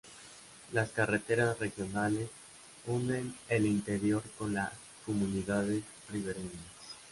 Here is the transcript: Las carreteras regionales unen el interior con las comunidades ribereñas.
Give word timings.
Las 0.71 0.89
carreteras 0.89 1.59
regionales 1.59 2.27
unen 2.87 3.35
el 3.49 3.67
interior 3.67 4.23
con 4.35 4.55
las 4.55 4.71
comunidades 5.05 5.83
ribereñas. 6.09 6.65